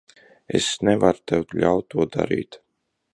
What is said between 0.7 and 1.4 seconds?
nevaru